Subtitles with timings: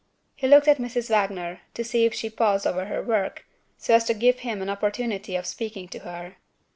[0.35, 1.11] He looked at Mrs.
[1.11, 3.45] Wagner, to see if she paused over her work,
[3.77, 6.37] so as to give him an opportunity of speaking to her.